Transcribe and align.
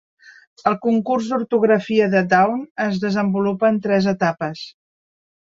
El 0.71 0.77
concurs 0.85 1.27
d'ortografia 1.33 2.07
de 2.15 2.23
Dawn 2.33 2.65
es 2.89 2.97
desenvolupa 3.05 3.73
en 3.75 3.81
tres 3.87 4.11
etapes. 4.17 4.69